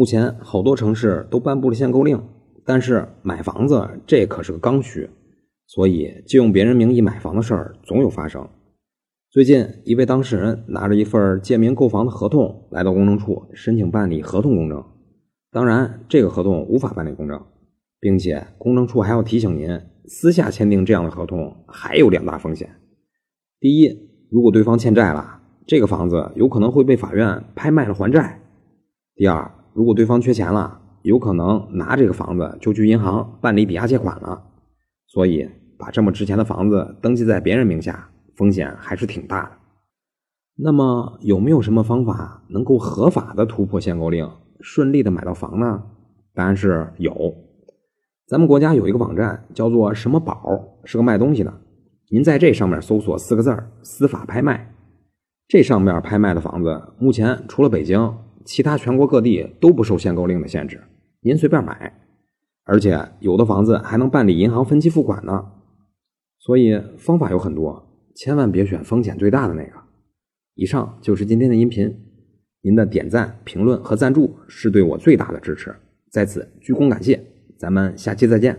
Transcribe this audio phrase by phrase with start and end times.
[0.00, 2.18] 目前好多城市都颁布了限购令，
[2.64, 5.06] 但是买房子这可是个刚需，
[5.66, 8.48] 所以借用别人名义买房的事儿总有发生。
[9.30, 14.82] 最近，一位当事人拿着一份借名购房的合同来到公证处申请办理合同公证，
[15.52, 17.38] 当然，这个合同无法办理公证，
[18.00, 19.68] 并且公证处还要提醒您，
[20.06, 22.70] 私下签订这样的合同还有两大风险。
[23.60, 23.94] 第一，
[24.30, 28.38] 如果对方欠债了，这个房子有可能会被法院拍卖了还债；
[29.14, 34.42] 第二，如果对方缺钱了，有可能拿这个房子就去银行办理抵押借款了。
[35.06, 38.08] 所以，把这么值钱的房子登记在别人名下。
[38.36, 39.50] 风险还是挺大的。
[40.56, 44.26] 那么有没有什么方法能够合法的突破限购令，
[44.60, 45.82] 顺利的买到房呢？
[46.32, 47.34] 答案是有。
[48.26, 50.42] 咱们国家有一个网站叫做什么宝，
[50.86, 51.52] 是个卖东西的。
[52.08, 54.74] 您在这上面搜索四个字儿“司法拍卖”，
[55.46, 58.16] 这上面拍卖的房子，目前除了北京，
[58.50, 60.80] 其他全国各地都不受限购令的限制，
[61.20, 61.96] 您随便买。
[62.64, 65.52] 而且有的房子还能办理银行分期付款呢。
[66.40, 67.86] 所以方法有很多。
[68.16, 69.70] 千万别选风险最大的那个。
[70.56, 71.96] 以上就是今天的音频，
[72.62, 75.72] 您的点赞、评论和赞助是对我最大的支持，
[76.10, 77.24] 在此鞠躬感谢。
[77.56, 78.58] 咱们下期再见。